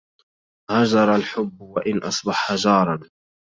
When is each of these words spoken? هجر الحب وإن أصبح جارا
هجر 0.71 1.15
الحب 1.15 1.61
وإن 1.61 1.97
أصبح 1.97 2.53
جارا 2.53 2.99